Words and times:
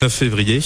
9 0.00 0.12
février. 0.12 0.60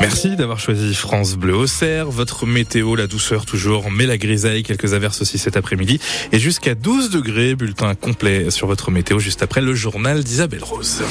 Merci 0.00 0.34
d'avoir 0.34 0.58
choisi 0.58 0.96
France 0.96 1.36
Bleu 1.36 1.54
Auxerre. 1.54 2.10
Votre 2.10 2.44
météo, 2.44 2.96
la 2.96 3.06
douceur 3.06 3.46
toujours, 3.46 3.92
mais 3.92 4.04
la 4.04 4.18
grisaille, 4.18 4.64
quelques 4.64 4.94
averses 4.94 5.22
aussi 5.22 5.38
cet 5.38 5.56
après-midi. 5.56 6.00
Et 6.32 6.40
jusqu'à 6.40 6.74
12 6.74 7.10
degrés, 7.10 7.54
bulletin 7.54 7.94
complet 7.94 8.50
sur 8.50 8.66
votre 8.66 8.90
météo 8.90 9.20
juste 9.20 9.44
après 9.44 9.60
le 9.60 9.76
journal 9.76 10.24
d'Isabelle 10.24 10.64
Rose. 10.64 11.04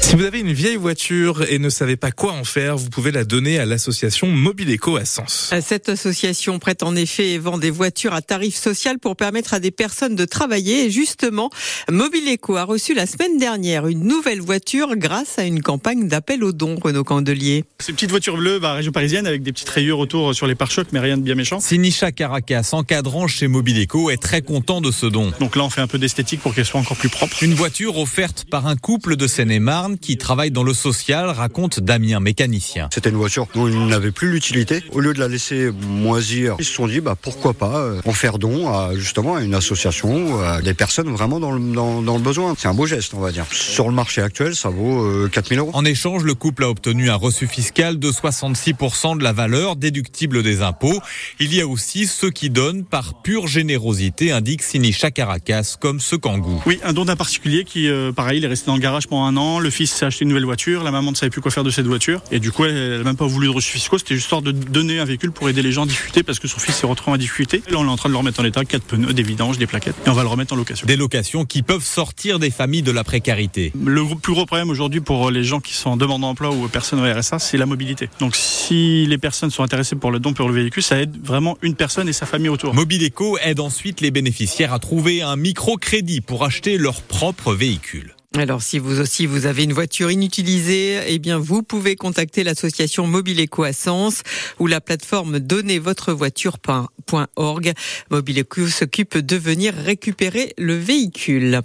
Si 0.00 0.14
vous 0.14 0.24
avez 0.24 0.38
une 0.38 0.52
vieille 0.52 0.76
voiture 0.76 1.44
et 1.50 1.58
ne 1.58 1.68
savez 1.68 1.96
pas 1.96 2.12
quoi 2.12 2.32
en 2.32 2.44
faire, 2.44 2.76
vous 2.76 2.90
pouvez 2.90 3.10
la 3.10 3.24
donner 3.24 3.58
à 3.58 3.66
l'association 3.66 4.28
Mobileco 4.28 4.96
à 4.96 5.04
Sens. 5.04 5.52
Cette 5.60 5.88
association 5.88 6.58
prête 6.60 6.84
en 6.84 6.94
effet 6.94 7.30
et 7.30 7.38
vend 7.38 7.58
des 7.58 7.70
voitures 7.70 8.14
à 8.14 8.22
tarif 8.22 8.54
social 8.54 8.98
pour 9.00 9.16
permettre 9.16 9.52
à 9.52 9.60
des 9.60 9.72
personnes 9.72 10.14
de 10.14 10.24
travailler. 10.24 10.86
Et 10.86 10.90
justement, 10.90 11.50
Mobileco 11.90 12.56
a 12.56 12.64
reçu 12.64 12.94
la 12.94 13.06
semaine 13.06 13.38
dernière 13.38 13.88
une 13.88 14.04
nouvelle 14.04 14.40
voiture 14.40 14.96
grâce 14.96 15.38
à 15.38 15.44
une 15.44 15.60
campagne 15.60 16.06
d'appel 16.06 16.44
aux 16.44 16.52
dons, 16.52 16.76
Renaud 16.80 17.04
Candelier. 17.04 17.64
Ces 17.80 17.92
petites 17.92 18.10
voitures 18.10 18.36
bleues, 18.36 18.58
bah, 18.58 18.74
région 18.74 18.92
parisienne, 18.92 19.26
avec 19.26 19.42
des 19.42 19.52
petites 19.52 19.68
rayures 19.68 19.98
autour 19.98 20.34
sur 20.34 20.46
les 20.46 20.54
pare-chocs, 20.54 20.88
mais 20.92 21.00
rien 21.00 21.18
de 21.18 21.22
bien 21.22 21.34
méchant. 21.34 21.58
Sinisha 21.58 22.12
Caracas, 22.12 22.70
encadrant 22.72 23.26
chez 23.26 23.48
Mobileco, 23.48 24.10
est 24.10 24.22
très 24.22 24.42
content 24.42 24.80
de 24.80 24.92
ce 24.92 25.06
don. 25.06 25.32
Donc 25.40 25.56
là, 25.56 25.64
on 25.64 25.70
fait 25.70 25.80
un 25.80 25.88
peu 25.88 25.98
d'esthétique 25.98 26.40
pour 26.40 26.54
qu'elle 26.54 26.64
soit 26.64 26.80
encore 26.80 26.96
plus 26.96 27.08
propre. 27.08 27.42
Une 27.42 27.54
voiture 27.54 27.98
offerte 27.98 28.46
par 28.50 28.66
un 28.66 28.76
couple 28.76 29.16
de 29.16 29.26
Seine-et-Marne 29.26 29.85
qui 29.94 30.16
travaille 30.16 30.50
dans 30.50 30.64
le 30.64 30.74
social, 30.74 31.30
raconte 31.30 31.80
Damien, 31.80 32.20
mécanicien. 32.20 32.88
C'était 32.92 33.10
une 33.10 33.16
voiture 33.16 33.46
dont 33.54 33.68
ils 33.68 33.86
n'avaient 33.86 34.10
plus 34.10 34.30
l'utilité. 34.30 34.82
Au 34.92 35.00
lieu 35.00 35.14
de 35.14 35.20
la 35.20 35.28
laisser 35.28 35.70
moisir, 35.70 36.56
ils 36.58 36.64
se 36.64 36.72
sont 36.72 36.88
dit 36.88 37.00
bah, 37.00 37.14
pourquoi 37.20 37.54
pas 37.54 37.78
euh, 37.78 38.00
en 38.04 38.12
faire 38.12 38.38
don 38.38 38.68
à 38.68 38.96
justement 38.96 39.36
à 39.36 39.42
une 39.42 39.54
association, 39.54 40.40
à 40.42 40.60
des 40.62 40.74
personnes 40.74 41.08
vraiment 41.10 41.38
dans 41.40 41.52
le, 41.52 41.60
dans, 41.72 42.02
dans 42.02 42.16
le 42.16 42.22
besoin. 42.22 42.54
C'est 42.58 42.68
un 42.68 42.74
beau 42.74 42.86
geste, 42.86 43.14
on 43.14 43.20
va 43.20 43.30
dire. 43.30 43.46
Sur 43.52 43.88
le 43.88 43.94
marché 43.94 44.22
actuel, 44.22 44.56
ça 44.56 44.68
vaut 44.68 45.04
euh, 45.04 45.28
4000 45.32 45.60
euros. 45.60 45.70
En 45.72 45.84
échange, 45.84 46.24
le 46.24 46.34
couple 46.34 46.64
a 46.64 46.68
obtenu 46.68 47.10
un 47.10 47.14
reçu 47.14 47.46
fiscal 47.46 47.98
de 47.98 48.10
66% 48.10 49.18
de 49.18 49.22
la 49.22 49.32
valeur 49.32 49.76
déductible 49.76 50.42
des 50.42 50.62
impôts. 50.62 51.00
Il 51.40 51.54
y 51.54 51.60
a 51.60 51.66
aussi 51.66 52.06
ceux 52.06 52.30
qui 52.30 52.50
donnent 52.50 52.84
par 52.84 53.22
pure 53.22 53.46
générosité, 53.46 54.32
indique 54.32 54.62
Sinisha 54.62 55.10
Caracas, 55.10 55.76
comme 55.80 56.00
ce 56.00 56.16
kangou. 56.16 56.62
Oui, 56.66 56.80
un 56.84 56.92
don 56.92 57.04
d'un 57.04 57.16
particulier 57.16 57.64
qui, 57.64 57.88
euh, 57.88 58.12
pareil, 58.12 58.38
il 58.38 58.44
est 58.44 58.48
resté 58.48 58.66
dans 58.66 58.74
le 58.74 58.80
garage 58.80 59.06
pendant 59.06 59.24
un 59.24 59.36
an. 59.36 59.58
Le 59.58 59.70
fils 59.76 59.92
s'est 59.92 60.06
acheté 60.06 60.24
une 60.24 60.30
nouvelle 60.30 60.44
voiture. 60.44 60.82
La 60.82 60.90
maman 60.90 61.10
ne 61.10 61.16
savait 61.16 61.30
plus 61.30 61.40
quoi 61.40 61.50
faire 61.50 61.64
de 61.64 61.70
cette 61.70 61.86
voiture. 61.86 62.22
Et 62.30 62.40
du 62.40 62.50
coup, 62.50 62.64
elle 62.64 62.98
n'a 62.98 63.04
même 63.04 63.16
pas 63.16 63.26
voulu 63.26 63.46
de 63.46 63.52
reçu 63.52 63.72
fiscaux. 63.72 63.98
C'était 63.98 64.14
juste 64.14 64.26
histoire 64.26 64.42
de 64.42 64.50
donner 64.50 64.98
un 64.98 65.04
véhicule 65.04 65.30
pour 65.30 65.48
aider 65.48 65.62
les 65.62 65.70
gens 65.70 65.84
à 65.84 65.86
diffuser 65.86 66.24
parce 66.24 66.40
que 66.40 66.48
son 66.48 66.58
fils 66.58 66.74
s'est 66.74 66.86
retrouvé 66.86 67.14
en 67.14 67.18
difficulté. 67.18 67.62
Et 67.68 67.70
là, 67.70 67.78
on 67.78 67.84
est 67.84 67.88
en 67.88 67.96
train 67.96 68.08
de 68.08 68.14
le 68.14 68.18
remettre 68.18 68.40
en 68.40 68.44
état. 68.44 68.64
Quatre 68.64 68.82
pneus, 68.82 69.12
des 69.12 69.22
vidanges, 69.22 69.56
des 69.58 69.68
plaquettes. 69.68 69.94
Et 70.04 70.08
on 70.08 70.14
va 70.14 70.22
le 70.22 70.28
remettre 70.28 70.52
en 70.52 70.56
location. 70.56 70.86
Des 70.86 70.96
locations 70.96 71.44
qui 71.44 71.62
peuvent 71.62 71.84
sortir 71.84 72.40
des 72.40 72.50
familles 72.50 72.82
de 72.82 72.90
la 72.90 73.04
précarité. 73.04 73.72
Le 73.84 74.02
plus 74.16 74.32
gros 74.32 74.46
problème 74.46 74.70
aujourd'hui 74.70 75.00
pour 75.00 75.30
les 75.30 75.44
gens 75.44 75.60
qui 75.60 75.74
sont 75.74 75.90
en 75.90 75.96
demande 75.96 76.22
d'emploi 76.22 76.50
ou 76.50 76.66
personnes 76.66 76.98
au 76.98 77.04
RSA, 77.04 77.38
c'est 77.38 77.56
la 77.56 77.66
mobilité. 77.66 78.08
Donc 78.18 78.34
si 78.34 79.06
les 79.06 79.18
personnes 79.18 79.50
sont 79.50 79.62
intéressées 79.62 79.94
pour 79.94 80.10
le 80.10 80.18
don 80.18 80.32
pour 80.32 80.48
le 80.48 80.54
véhicule, 80.54 80.82
ça 80.82 80.98
aide 81.00 81.16
vraiment 81.22 81.56
une 81.62 81.76
personne 81.76 82.08
et 82.08 82.12
sa 82.12 82.26
famille 82.26 82.48
autour. 82.48 82.74
Mobileco 82.74 83.38
aide 83.38 83.60
ensuite 83.60 84.00
les 84.00 84.10
bénéficiaires 84.10 84.72
à 84.72 84.80
trouver 84.80 85.22
un 85.22 85.36
microcrédit 85.36 86.22
pour 86.22 86.44
acheter 86.44 86.78
leur 86.78 87.02
propre 87.02 87.54
véhicule. 87.54 88.15
Alors, 88.38 88.62
si 88.62 88.78
vous 88.78 89.00
aussi 89.00 89.24
vous 89.24 89.46
avez 89.46 89.64
une 89.64 89.72
voiture 89.72 90.10
inutilisée, 90.10 91.00
eh 91.06 91.18
bien, 91.18 91.38
vous 91.38 91.62
pouvez 91.62 91.96
contacter 91.96 92.44
l'association 92.44 93.06
Mobile 93.06 93.42
Eco 93.42 93.62
à 93.62 93.72
Sens 93.72 94.20
ou 94.58 94.66
la 94.66 94.82
plateforme 94.82 95.38
donnezvotrevoiture.org. 95.38 97.72
Mobile 98.10 98.40
Eco 98.40 98.68
s'occupe 98.68 99.16
de 99.16 99.36
venir 99.36 99.72
récupérer 99.72 100.52
le 100.58 100.76
véhicule. 100.76 101.62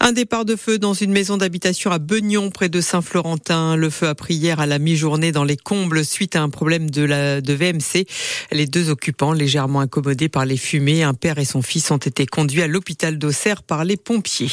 Un 0.00 0.12
départ 0.12 0.44
de 0.44 0.54
feu 0.54 0.78
dans 0.78 0.92
une 0.92 1.12
maison 1.12 1.38
d'habitation 1.38 1.90
à 1.92 1.98
Beugnon, 1.98 2.50
près 2.50 2.68
de 2.68 2.82
Saint-Florentin. 2.82 3.76
Le 3.76 3.88
feu 3.88 4.08
a 4.08 4.14
pris 4.14 4.34
hier 4.34 4.60
à 4.60 4.66
la 4.66 4.78
mi-journée 4.78 5.32
dans 5.32 5.44
les 5.44 5.56
combles 5.56 6.04
suite 6.04 6.36
à 6.36 6.42
un 6.42 6.50
problème 6.50 6.90
de 6.90 7.04
la, 7.04 7.40
de 7.40 7.54
VMC. 7.54 8.04
Les 8.50 8.66
deux 8.66 8.90
occupants, 8.90 9.32
légèrement 9.32 9.80
incommodés 9.80 10.28
par 10.28 10.44
les 10.44 10.58
fumées, 10.58 11.04
un 11.04 11.14
père 11.14 11.38
et 11.38 11.46
son 11.46 11.62
fils 11.62 11.90
ont 11.90 11.96
été 11.96 12.26
conduits 12.26 12.60
à 12.60 12.66
l'hôpital 12.66 13.16
d'Auxerre 13.16 13.62
par 13.62 13.86
les 13.86 13.96
pompiers. 13.96 14.52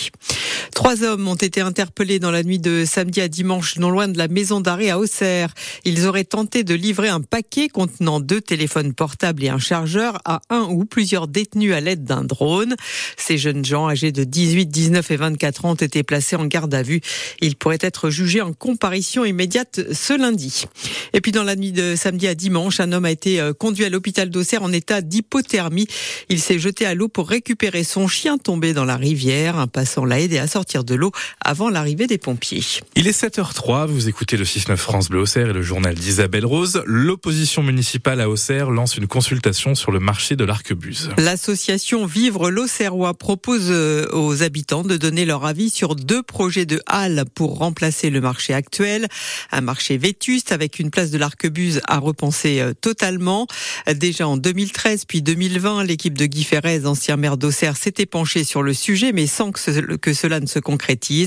Trois 0.74 1.04
hommes 1.04 1.28
ont 1.28 1.36
été 1.36 1.49
interpellés 1.58 2.20
dans 2.20 2.32
la 2.32 2.44
nuit 2.44 2.60
de 2.60 2.86
samedi 2.86 3.22
à 3.22 3.28
dimanche, 3.28 3.78
non 3.78 3.90
loin 3.90 4.08
de 4.08 4.18
la 4.18 4.28
maison 4.28 4.62
d'arrêt 4.62 4.90
à 4.90 5.00
Auxerre. 5.00 5.54
Ils 5.86 6.06
auraient 6.06 6.24
tenté 6.24 6.64
de 6.64 6.76
livrer 6.76 7.10
un 7.10 7.22
paquet 7.22 7.68
contenant 7.68 8.20
deux 8.20 8.42
téléphones 8.42 8.94
portables 8.94 9.44
et 9.44 9.50
un 9.50 9.58
chargeur 9.58 10.20
à 10.26 10.42
un 10.50 10.68
ou 10.70 10.86
plusieurs 10.86 11.28
détenus 11.28 11.74
à 11.74 11.82
l'aide 11.82 12.04
d'un 12.04 12.24
drone. 12.24 12.76
Ces 13.18 13.38
jeunes 13.38 13.66
gens, 13.66 13.90
âgés 13.90 14.12
de 14.12 14.24
18, 14.24 14.68
19 14.68 15.12
et 15.12 15.18
24 15.18 15.66
ans, 15.66 15.72
ont 15.72 15.76
été 15.76 16.04
placés 16.04 16.36
en 16.36 16.46
garde 16.46 16.74
à 16.74 16.84
vue. 16.84 17.02
Ils 17.42 17.56
pourraient 17.56 17.80
être 17.82 18.10
jugés 18.10 18.42
en 18.42 18.54
comparution 18.54 19.26
immédiate 19.26 19.82
ce 19.92 20.14
lundi. 20.18 20.66
Et 21.14 21.22
puis 21.22 21.32
dans 21.32 21.44
la 21.44 21.56
nuit 21.56 21.72
de 21.72 21.96
samedi 21.96 22.28
à 22.28 22.36
dimanche, 22.36 22.80
un 22.80 22.92
homme 22.92 23.06
a 23.06 23.12
été 23.12 23.52
conduit 23.60 23.86
à 23.86 23.90
l'hôpital 23.90 24.30
d'Auxerre 24.30 24.64
en 24.64 24.72
état 24.72 25.02
d'hypothermie. 25.02 25.88
Il 26.30 26.40
s'est 26.40 26.60
jeté 26.60 26.86
à 26.86 26.94
l'eau 26.94 27.08
pour 27.08 27.28
récupérer 27.28 27.84
son 27.84 28.08
chien 28.08 28.38
tombé 28.38 28.74
dans 28.74 28.86
la 28.86 28.98
rivière. 28.98 29.58
Un 29.58 29.68
passant 29.68 30.06
l'a 30.06 30.20
aidé 30.20 30.38
à 30.38 30.48
sortir 30.48 30.84
de 30.84 30.96
l'eau 30.96 31.12
avant 31.44 31.70
l'arrivée 31.70 32.08
des 32.08 32.18
pompiers. 32.18 32.64
Il 32.96 33.08
est 33.08 33.20
7h03, 33.20 33.88
vous 33.88 34.08
écoutez 34.10 34.38
le 34.38 34.44
6-9 34.44 34.76
France 34.78 35.10
Bleu 35.10 35.22
Auxerre 35.22 35.50
et 35.50 35.54
le 35.54 35.62
journal 35.62 35.96
d'Isabelle 35.96 36.46
Rose. 36.46 36.82
L'opposition 36.86 37.64
municipale 37.64 38.22
à 38.22 38.30
Auxerre 38.30 38.72
lance 38.72 38.98
une 38.98 39.08
consultation 39.08 39.76
sur 39.76 39.92
le 39.92 40.00
marché 40.00 40.36
de 40.36 40.44
l'Arquebuse. 40.44 41.10
L'association 41.18 42.06
Vivre 42.06 42.50
l'Auxerrois 42.50 43.14
propose 43.14 43.72
aux 44.12 44.44
habitants 44.44 44.84
de 44.84 44.98
donner 44.98 45.26
leur 45.26 45.46
avis 45.46 45.70
sur 45.70 45.96
deux 45.96 46.24
projets 46.24 46.66
de 46.66 46.82
halles 46.86 47.26
pour 47.34 47.58
remplacer 47.58 48.10
le 48.10 48.22
marché 48.22 48.54
actuel. 48.54 49.08
Un 49.52 49.62
marché 49.62 49.98
vétuste 49.98 50.52
avec 50.52 50.80
une 50.80 50.92
place 50.92 51.12
de 51.12 51.18
l'Arquebuse 51.18 51.82
à 51.88 52.00
repenser 52.00 52.64
totalement. 52.82 53.48
Déjà 53.94 54.28
en 54.28 54.38
2013 54.38 55.06
puis 55.06 55.22
2020, 55.22 55.84
l'équipe 55.84 56.18
de 56.18 56.26
Guy 56.26 56.44
Ferrez, 56.44 56.86
ancien 56.86 57.18
maire 57.18 57.38
d'Auxerre, 57.38 57.78
s'était 57.78 58.06
penchée 58.06 58.44
sur 58.44 58.64
le 58.64 58.74
sujet 58.74 59.12
mais 59.12 59.28
sans 59.28 59.52
que, 59.52 59.60
ce, 59.60 59.72
que 59.96 60.14
cela 60.14 60.40
ne 60.40 60.46
se 60.46 60.60
concrétise. 60.60 61.19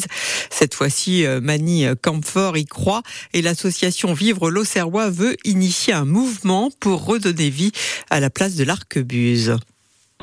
Cette 0.51 0.75
fois-ci, 0.75 1.25
Mani 1.43 1.87
Camfort 2.03 2.57
y 2.57 2.65
croit 2.65 3.03
et 3.33 3.43
l'association 3.43 4.13
Vivre 4.15 4.51
l'Auxerrois 4.51 5.11
veut 5.11 5.37
initier 5.45 5.93
un 5.93 6.05
mouvement 6.05 6.71
pour 6.81 7.05
redonner 7.05 7.51
vie 7.51 7.73
à 8.11 8.21
la 8.21 8.31
place 8.31 8.55
de 8.55 8.65
l'Arquebuse 8.65 9.57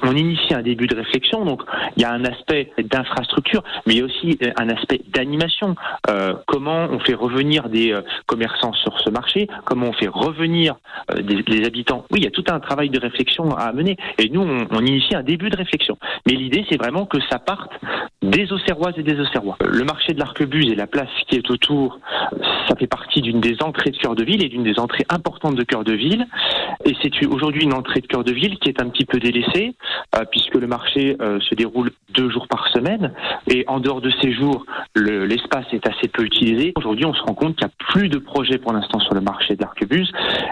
on 0.03 0.15
initie 0.15 0.53
un 0.53 0.61
début 0.61 0.87
de 0.87 0.95
réflexion. 0.95 1.45
Donc, 1.45 1.61
il 1.95 2.03
y 2.03 2.05
a 2.05 2.11
un 2.11 2.23
aspect 2.25 2.71
d'infrastructure, 2.77 3.63
mais 3.85 3.93
il 3.93 3.99
y 3.99 4.01
a 4.01 4.05
aussi 4.05 4.37
un 4.57 4.69
aspect 4.69 5.01
d'animation. 5.13 5.75
Euh, 6.09 6.33
comment 6.47 6.87
on 6.91 6.99
fait 6.99 7.13
revenir 7.13 7.69
des 7.69 7.91
euh, 7.91 8.01
commerçants 8.25 8.73
sur 8.73 8.99
ce 8.99 9.09
marché 9.09 9.47
Comment 9.65 9.87
on 9.87 9.93
fait 9.93 10.07
revenir 10.07 10.75
euh, 11.11 11.21
des, 11.21 11.43
des, 11.43 11.65
habitants 11.65 12.05
Oui, 12.11 12.19
il 12.19 12.23
y 12.23 12.27
a 12.27 12.31
tout 12.31 12.43
un 12.49 12.59
travail 12.59 12.89
de 12.89 12.99
réflexion 12.99 13.55
à 13.55 13.71
mener. 13.73 13.97
Et 14.17 14.29
nous, 14.29 14.41
on, 14.41 14.67
on 14.71 14.85
initie 14.85 15.15
un 15.15 15.23
début 15.23 15.49
de 15.49 15.57
réflexion. 15.57 15.97
Mais 16.25 16.33
l'idée, 16.33 16.65
c'est 16.69 16.77
vraiment 16.77 17.05
que 17.05 17.17
ça 17.29 17.39
parte 17.39 17.71
des 18.21 18.51
Auxerroises 18.51 18.93
et 18.97 19.03
des 19.03 19.19
Auxerrois. 19.19 19.57
Le 19.65 19.83
marché 19.83 20.13
de 20.13 20.19
l'Arquebuse 20.19 20.71
et 20.71 20.75
la 20.75 20.87
place 20.87 21.09
qui 21.27 21.35
est 21.35 21.49
autour, 21.49 21.99
ça 22.67 22.75
fait 22.75 22.87
partie 22.87 23.21
d'une 23.21 23.39
des 23.39 23.57
entrées 23.61 23.91
de 23.91 23.97
cœur 23.97 24.15
de 24.15 24.23
ville 24.23 24.43
et 24.43 24.49
d'une 24.49 24.63
des 24.63 24.79
entrées 24.79 25.05
importantes 25.09 25.55
de 25.55 25.63
cœur 25.63 25.83
de 25.83 25.93
ville. 25.93 26.25
Et 26.85 26.95
c'est 27.01 27.25
aujourd'hui 27.25 27.63
une 27.63 27.73
entrée 27.73 27.99
de 27.99 28.07
cœur 28.07 28.23
de 28.23 28.31
ville 28.31 28.57
qui 28.59 28.69
est 28.69 28.81
un 28.81 28.89
petit 28.89 29.05
peu 29.05 29.19
délaissée 29.19 29.75
euh, 30.15 30.23
puisque 30.31 30.55
le 30.55 30.67
marché 30.67 31.17
euh, 31.21 31.39
se 31.41 31.53
déroule 31.55 31.91
deux 32.13 32.29
jours 32.29 32.47
par 32.47 32.67
semaine 32.69 33.13
et 33.47 33.65
en 33.67 33.79
dehors 33.79 34.01
de 34.01 34.11
ces 34.21 34.31
jours, 34.31 34.65
l'espace 34.95 35.65
est 35.73 35.85
assez 35.87 36.07
peu 36.07 36.23
utilisé. 36.23 36.71
Aujourd'hui, 36.77 37.05
on 37.05 37.13
se 37.13 37.21
rend 37.21 37.33
compte 37.33 37.57
qu'il 37.57 37.67
n'y 37.67 37.71
a 37.71 37.85
plus 37.91 38.09
de 38.09 38.17
projets 38.17 38.57
pour 38.57 38.71
l'instant 38.71 38.99
sur 38.99 39.13
le 39.13 39.21
marché 39.21 39.55
de 39.55 39.61
l'Arquebuse 39.61 40.11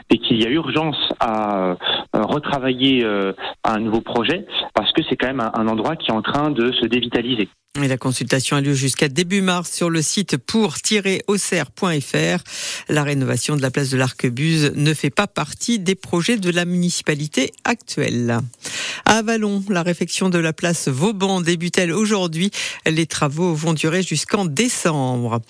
et 0.10 0.18
qu'il 0.18 0.42
y 0.42 0.46
a 0.46 0.50
urgence 0.50 0.98
à 1.20 1.58
euh, 1.58 1.76
retravailler 2.14 3.06
un 3.64 3.80
nouveau 3.80 4.02
projet 4.02 4.46
parce 4.74 4.92
que 4.92 5.02
c'est 5.10 5.16
quand 5.16 5.28
même 5.28 5.40
un, 5.40 5.52
un 5.54 5.68
endroit 5.68 5.96
qui 5.96 6.12
est 6.12 6.14
en 6.14 6.22
train 6.22 6.52
de 6.52 6.72
se 6.74 6.86
dévitaliser. 6.86 7.48
Et 7.84 7.88
la 7.88 7.98
consultation 7.98 8.58
a 8.58 8.62
lieu 8.62 8.74
jusqu'à 8.74 9.08
début 9.08 9.42
mars 9.42 9.72
sur 9.72 9.92
le 9.92 10.02
site 10.02 10.38
pour-auxerre.fr. 10.38 12.44
La 12.90 13.04
rénovation 13.04 13.56
de 13.56 13.62
la 13.62 13.70
place 13.70 13.90
de 13.90 13.98
l'Arquebuse 13.98 14.72
ne 14.76 14.94
fait 14.96 15.12
pas 15.12 15.28
partie 15.28 15.78
des 15.78 15.94
projets 15.94 16.38
de 16.38 16.50
la 16.50 16.66
municipalité 16.66 17.52
actuelle. 17.66 18.40
À 19.06 19.18
Avalon, 19.18 19.64
la 19.70 19.84
réfection 19.84 20.30
de 20.30 20.40
la 20.40 20.54
place 20.54 20.88
Vauban 20.88 21.42
débute-t-elle 21.42 21.92
aujourd'hui? 21.92 22.52
Les 22.86 23.06
travaux 23.06 23.54
vont 23.54 23.74
durer 23.74 24.02
jusqu'en 24.02 24.46
décembre. 24.46 25.42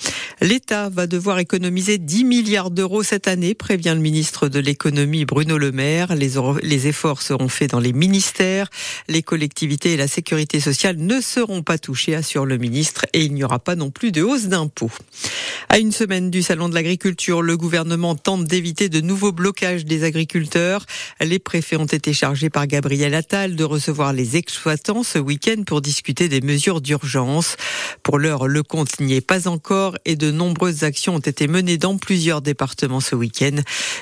L'État 0.41 0.89
va 0.89 1.07
devoir 1.07 1.39
économiser 1.39 1.97
10 1.97 2.25
milliards 2.25 2.71
d'euros 2.71 3.03
cette 3.03 3.27
année, 3.27 3.53
prévient 3.53 3.94
le 3.95 4.01
ministre 4.01 4.50
de 4.50 4.59
l'économie 4.59 5.25
Bruno 5.25 5.57
Le 5.57 5.71
Maire. 5.71 6.15
Les, 6.15 6.31
les 6.62 6.88
efforts 6.88 7.21
seront 7.21 7.47
faits 7.47 7.71
dans 7.71 7.80
les 7.80 7.94
ministères. 7.94 8.69
Les 9.07 9.23
collectivités 9.23 9.94
et 9.94 9.97
la 9.97 10.07
sécurité 10.07 10.59
sociale 10.59 10.97
ne 10.97 11.21
seront 11.21 11.63
pas 11.63 11.77
touchées 11.77 12.17
assure 12.18 12.46
le 12.46 12.58
ministre, 12.58 13.06
et 13.14 13.24
il 13.24 13.34
n'y 13.34 13.44
aura 13.44 13.60
pas 13.60 13.75
non 13.75 13.90
plus 13.90 14.12
de 14.12 14.22
hausse 14.22 14.46
d'impôts. 14.46 14.92
À 15.69 15.80
une 15.80 15.92
semaine 15.92 16.30
du 16.30 16.42
Salon 16.42 16.69
de 16.69 16.74
l'agriculture, 16.74 17.42
le 17.42 17.58
gouvernement 17.58 18.16
tente 18.16 18.46
d'éviter 18.46 18.90
de 18.90 19.02
nouveaux 19.02 19.31
blocages 19.31 19.86
des 19.86 20.04
agriculteurs. 20.04 20.86
Les 21.22 21.40
préfets 21.40 21.75
ont 21.75 21.86
été 21.86 22.14
chargés 22.14 22.50
par 22.50 22.68
Gabriel 22.68 23.14
Attal 23.14 23.56
de 23.56 23.64
recevoir 23.64 24.14
les 24.14 24.38
exploitants 24.38 25.04
ce 25.04 25.19
week-end 25.19 25.64
pour 25.66 25.81
discuter 25.81 26.30
des 26.30 26.42
mesures 26.42 26.81
d'urgence. 26.81 27.58
Pour 28.04 28.18
l'heure, 28.18 28.48
le 28.48 28.64
compte 28.64 29.00
n'y 29.00 29.16
est 29.16 29.22
pas 29.22 29.48
encore 29.48 29.98
et 30.06 30.16
de 30.16 30.31
nombreuses 30.31 30.84
actions 30.84 31.16
ont 31.16 31.19
été 31.19 31.48
menées 31.48 31.78
dans 31.78 31.98
plusieurs 31.98 32.42
départements 32.42 33.02
ce 33.02 33.16
week-end. 33.16 33.58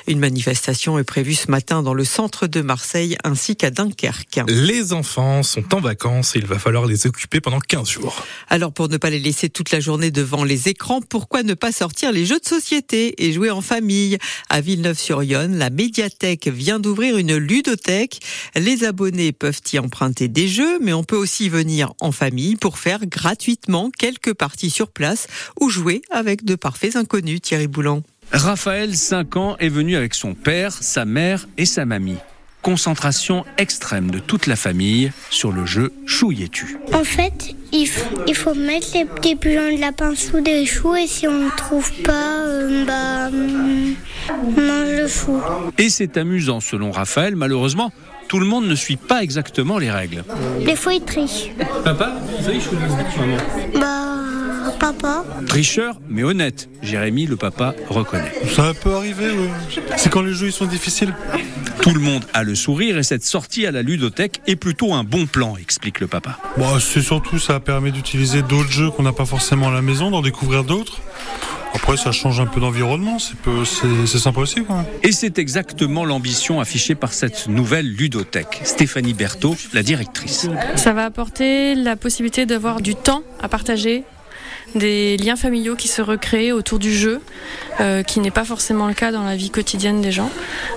Une 0.06 0.18
manifestation 0.18 0.98
est 0.98 1.04
prévue 1.04 1.34
ce 1.34 1.50
matin 1.50 1.82
dans 1.82 1.94
le 1.94 2.04
centre 2.04 2.46
de 2.46 2.60
Marseille 2.60 3.16
ainsi 3.24 3.56
qu'à 3.56 3.70
Dunkerque. 3.70 4.40
Les 4.48 4.92
enfants 4.92 5.42
sont 5.42 5.74
en 5.74 5.80
vacances 5.80 6.36
et 6.36 6.38
il 6.38 6.46
va 6.46 6.58
falloir 6.58 6.86
les 6.86 7.06
occuper 7.06 7.40
pendant 7.40 7.60
15 7.60 7.88
jours. 7.88 7.95
Alors 8.48 8.72
pour 8.72 8.88
ne 8.88 8.96
pas 8.96 9.10
les 9.10 9.18
laisser 9.18 9.48
toute 9.48 9.70
la 9.70 9.80
journée 9.80 10.10
devant 10.10 10.44
les 10.44 10.68
écrans, 10.68 11.00
pourquoi 11.00 11.42
ne 11.42 11.54
pas 11.54 11.72
sortir 11.72 12.12
les 12.12 12.26
jeux 12.26 12.38
de 12.38 12.46
société 12.46 13.24
et 13.24 13.32
jouer 13.32 13.50
en 13.50 13.60
famille? 13.60 14.18
À 14.48 14.60
Villeneuve-sur-Yonne, 14.60 15.56
la 15.56 15.70
médiathèque 15.70 16.48
vient 16.48 16.78
d'ouvrir 16.78 17.16
une 17.16 17.36
ludothèque. 17.36 18.20
Les 18.54 18.84
abonnés 18.84 19.32
peuvent 19.32 19.60
y 19.72 19.78
emprunter 19.78 20.28
des 20.28 20.48
jeux, 20.48 20.78
mais 20.80 20.92
on 20.92 21.04
peut 21.04 21.16
aussi 21.16 21.48
venir 21.48 21.92
en 22.00 22.12
famille 22.12 22.56
pour 22.56 22.78
faire 22.78 23.06
gratuitement 23.06 23.90
quelques 23.90 24.34
parties 24.34 24.70
sur 24.70 24.90
place 24.90 25.26
ou 25.60 25.70
jouer 25.70 26.02
avec 26.10 26.44
de 26.44 26.54
parfaits 26.54 26.96
inconnus. 26.96 27.40
Thierry 27.40 27.66
Boulan. 27.66 28.02
Raphaël, 28.32 28.96
5 28.96 29.36
ans, 29.36 29.56
est 29.58 29.68
venu 29.68 29.96
avec 29.96 30.14
son 30.14 30.34
père, 30.34 30.72
sa 30.72 31.04
mère 31.04 31.46
et 31.58 31.66
sa 31.66 31.84
mamie 31.84 32.18
concentration 32.66 33.44
extrême 33.58 34.10
de 34.10 34.18
toute 34.18 34.48
la 34.48 34.56
famille 34.56 35.12
sur 35.30 35.52
le 35.52 35.66
jeu 35.66 35.92
Chouilletu. 36.04 36.78
En 36.92 37.04
fait, 37.04 37.54
il, 37.70 37.86
faut 37.86 38.54
mettre 38.54 38.88
les 38.92 39.04
petits 39.04 39.36
pigeons 39.36 39.72
de 39.72 39.80
lapin 39.80 40.16
sous 40.16 40.40
des 40.40 40.66
choux 40.66 40.96
et 40.96 41.06
si 41.06 41.28
on 41.28 41.44
ne 41.44 41.50
trouve 41.56 41.92
pas, 42.02 42.40
euh, 42.40 42.84
bah, 42.84 43.30
on 43.30 44.50
mange 44.60 44.90
le 45.00 45.06
chou. 45.06 45.40
Et 45.78 45.88
c'est 45.90 46.16
amusant 46.16 46.58
selon 46.58 46.90
Raphaël, 46.90 47.36
malheureusement. 47.36 47.92
Tout 48.26 48.40
le 48.40 48.46
monde 48.46 48.66
ne 48.66 48.74
suit 48.74 48.96
pas 48.96 49.22
exactement 49.22 49.78
les 49.78 49.92
règles. 49.92 50.24
Des 50.64 50.74
fois, 50.74 50.94
il 50.94 51.04
triche. 51.04 51.52
Papa, 51.84 52.14
maman 53.20 53.36
Bah, 53.78 53.95
papa. 54.78 55.24
Tricheur, 55.46 56.00
mais 56.08 56.22
honnête. 56.22 56.68
Jérémy, 56.82 57.26
le 57.26 57.36
papa, 57.36 57.74
reconnaît. 57.88 58.32
Ça 58.54 58.72
peut 58.74 58.94
arriver, 58.94 59.30
oui. 59.30 59.48
C'est 59.96 60.10
quand 60.10 60.22
les 60.22 60.32
jeux 60.32 60.46
ils 60.46 60.52
sont 60.52 60.66
difficiles. 60.66 61.14
Tout 61.80 61.92
le 61.92 62.00
monde 62.00 62.24
a 62.32 62.42
le 62.42 62.54
sourire 62.54 62.98
et 62.98 63.02
cette 63.02 63.24
sortie 63.24 63.66
à 63.66 63.70
la 63.70 63.82
ludothèque 63.82 64.40
est 64.46 64.56
plutôt 64.56 64.92
un 64.92 65.04
bon 65.04 65.26
plan, 65.26 65.56
explique 65.56 66.00
le 66.00 66.06
papa. 66.06 66.38
Bon, 66.56 66.80
c'est 66.80 67.02
surtout 67.02 67.38
ça 67.38 67.60
permet 67.60 67.92
d'utiliser 67.92 68.42
d'autres 68.42 68.70
jeux 68.70 68.90
qu'on 68.90 69.04
n'a 69.04 69.12
pas 69.12 69.26
forcément 69.26 69.68
à 69.68 69.72
la 69.72 69.82
maison, 69.82 70.10
d'en 70.10 70.22
découvrir 70.22 70.64
d'autres. 70.64 71.00
Après, 71.74 71.98
ça 71.98 72.10
change 72.10 72.40
un 72.40 72.46
peu 72.46 72.58
d'environnement, 72.58 73.18
c'est 73.18 74.18
sympa 74.18 74.40
aussi. 74.40 74.64
Quoi. 74.64 74.84
Et 75.02 75.12
c'est 75.12 75.38
exactement 75.38 76.06
l'ambition 76.06 76.58
affichée 76.58 76.94
par 76.94 77.12
cette 77.12 77.48
nouvelle 77.48 77.86
ludothèque. 77.86 78.62
Stéphanie 78.64 79.12
Berthaud, 79.12 79.56
la 79.74 79.82
directrice. 79.82 80.48
Ça 80.74 80.94
va 80.94 81.04
apporter 81.04 81.74
la 81.74 81.96
possibilité 81.96 82.46
d'avoir 82.46 82.80
du 82.80 82.94
temps 82.94 83.22
à 83.42 83.48
partager 83.48 84.04
des 84.76 85.16
liens 85.16 85.36
familiaux 85.36 85.76
qui 85.76 85.88
se 85.88 86.02
recréent 86.02 86.52
autour 86.52 86.78
du 86.78 86.92
jeu, 86.92 87.20
euh, 87.80 88.02
qui 88.02 88.20
n'est 88.20 88.30
pas 88.30 88.44
forcément 88.44 88.86
le 88.86 88.94
cas 88.94 89.12
dans 89.12 89.24
la 89.24 89.36
vie 89.36 89.50
quotidienne 89.50 90.00
des 90.00 90.12
gens. 90.12 90.30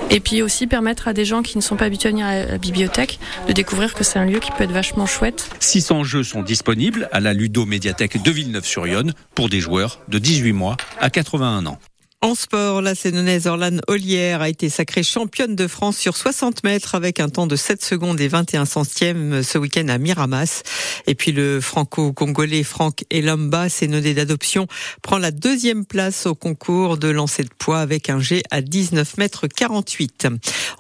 Et 0.10 0.20
puis 0.20 0.42
aussi 0.42 0.68
permettre 0.68 1.08
à 1.08 1.14
des 1.14 1.26
gens 1.26 1.42
qui 1.42 1.58
ne 1.58 1.62
sont 1.62 1.76
pas 1.76 1.86
habitués 1.86 2.10
à 2.10 2.12
venir 2.12 2.26
à 2.26 2.46
la 2.46 2.58
bibliothèque 2.58 3.20
de 3.48 3.54
découvrir 3.54 3.94
que 3.94 4.04
c'est 4.04 4.20
un 4.20 4.26
lieu 4.26 4.40
qui 4.40 4.52
peut 4.52 4.64
être 4.64 4.72
vachement 4.72 5.06
chouette. 5.06 5.50
600 5.60 6.04
jeux 6.04 6.24
sont 6.24 6.42
disponibles 6.42 7.10
à 7.12 7.20
la 7.20 7.34
Ludo 7.34 7.66
Médiathèque 7.66 8.22
de 8.22 8.32
Villeneuve-sur-Yonne 8.32 9.14
pour 9.36 9.50
des 9.50 9.60
joueurs 9.60 10.00
de 10.08 10.20
18 10.20 10.54
mois 10.54 10.78
à 11.00 11.10
81 11.10 11.66
ans. 11.66 11.80
En 12.22 12.36
sport, 12.36 12.82
la 12.82 12.96
Sénonaise 12.96 13.48
Orlane 13.48 13.80
Ollière 13.88 14.42
a 14.42 14.50
été 14.50 14.68
sacrée 14.68 15.04
championne 15.04 15.56
de 15.56 15.68
France 15.68 15.98
sur 15.98 16.18
60 16.18 16.66
mètres 16.66 16.94
avec 16.96 17.22
un 17.22 17.30
temps 17.30 17.48
de 17.48 17.56
7 17.56 17.82
secondes 17.82 18.20
et 18.20 18.28
21 18.28 18.66
centièmes 18.66 19.42
ce 19.42 19.58
week-end 19.58 19.88
à 19.88 19.98
Miramas. 19.98 20.64
Et 21.08 21.16
puis 21.16 21.32
le 21.32 21.62
franco-congolais 21.62 22.64
Franck 22.64 23.06
Elamba, 23.10 23.70
sénodé 23.70 24.14
d'adoption, 24.14 24.68
prend 25.02 25.18
la 25.18 25.32
deuxième 25.32 25.86
place 25.86 26.26
au 26.26 26.36
concours 26.36 26.98
de 26.98 27.08
lancer 27.08 27.44
de 27.44 27.50
poids 27.58 27.80
avec 27.80 28.10
un 28.10 28.20
G 28.20 28.44
à 28.52 28.60
19 28.60 29.18
mètres 29.18 29.48
48. 29.48 30.28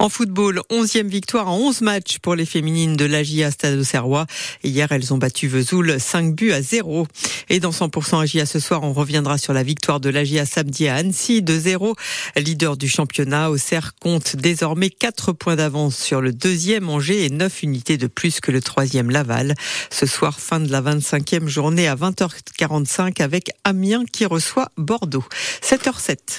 En 0.01 0.07
football, 0.07 0.61
11e 0.71 1.09
victoire 1.09 1.49
en 1.49 1.57
11 1.57 1.81
matchs 1.81 2.19
pour 2.19 2.33
les 2.33 2.45
féminines 2.45 2.95
de 2.95 3.03
l'AGIA 3.03 3.51
Stade 3.51 3.77
Auxerrois. 3.77 4.27
Hier, 4.63 4.89
elles 4.93 5.13
ont 5.13 5.17
battu 5.17 5.49
Vesoul 5.49 5.99
5 5.99 6.33
buts 6.35 6.53
à 6.53 6.61
0. 6.61 7.05
Et 7.49 7.59
dans 7.59 7.71
100% 7.71 8.21
AGIA 8.21 8.45
ce 8.45 8.59
soir, 8.59 8.83
on 8.83 8.93
reviendra 8.93 9.37
sur 9.37 9.51
la 9.51 9.61
victoire 9.61 9.99
de 9.99 10.09
l'AGIA 10.09 10.45
samedi 10.45 10.87
à 10.87 10.95
Annecy 10.95 11.41
de 11.41 11.59
0. 11.59 11.95
Leader 12.37 12.77
du 12.77 12.87
championnat, 12.87 13.51
Auxerre 13.51 13.91
compte 13.99 14.37
désormais 14.37 14.89
4 14.89 15.33
points 15.33 15.57
d'avance 15.57 15.97
sur 15.97 16.21
le 16.21 16.31
deuxième 16.31 16.87
Angers 16.87 17.25
et 17.25 17.29
9 17.29 17.63
unités 17.63 17.97
de 17.97 18.07
plus 18.07 18.39
que 18.39 18.53
le 18.53 18.61
troisième 18.61 19.09
Laval. 19.09 19.53
Ce 19.89 20.05
soir, 20.05 20.39
fin 20.39 20.61
de 20.61 20.71
la 20.71 20.81
25e 20.81 21.49
journée 21.49 21.89
à 21.89 21.97
20h45 21.97 23.21
avec 23.21 23.49
Amiens 23.65 24.05
qui 24.09 24.25
reçoit 24.25 24.69
Bordeaux. 24.77 25.25
7h07. 25.61 26.37